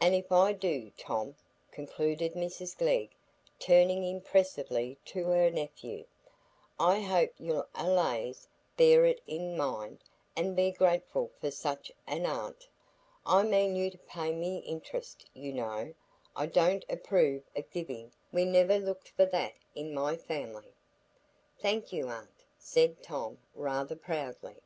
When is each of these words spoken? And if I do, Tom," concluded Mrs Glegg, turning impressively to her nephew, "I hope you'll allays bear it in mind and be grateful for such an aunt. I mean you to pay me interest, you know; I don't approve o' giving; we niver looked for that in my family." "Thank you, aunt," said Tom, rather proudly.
And 0.00 0.12
if 0.12 0.32
I 0.32 0.54
do, 0.54 0.90
Tom," 0.98 1.36
concluded 1.70 2.32
Mrs 2.34 2.76
Glegg, 2.76 3.10
turning 3.60 4.02
impressively 4.02 4.98
to 5.04 5.26
her 5.26 5.52
nephew, 5.52 6.04
"I 6.80 6.98
hope 6.98 7.30
you'll 7.38 7.68
allays 7.76 8.48
bear 8.76 9.04
it 9.04 9.20
in 9.28 9.56
mind 9.56 10.02
and 10.34 10.56
be 10.56 10.72
grateful 10.72 11.30
for 11.40 11.52
such 11.52 11.92
an 12.08 12.26
aunt. 12.26 12.66
I 13.24 13.44
mean 13.44 13.76
you 13.76 13.88
to 13.92 13.98
pay 13.98 14.32
me 14.32 14.56
interest, 14.66 15.30
you 15.32 15.52
know; 15.52 15.94
I 16.34 16.46
don't 16.46 16.84
approve 16.88 17.44
o' 17.56 17.62
giving; 17.70 18.10
we 18.32 18.46
niver 18.46 18.80
looked 18.80 19.10
for 19.10 19.26
that 19.26 19.52
in 19.76 19.94
my 19.94 20.16
family." 20.16 20.74
"Thank 21.60 21.92
you, 21.92 22.08
aunt," 22.08 22.42
said 22.58 23.00
Tom, 23.00 23.38
rather 23.54 23.94
proudly. 23.94 24.56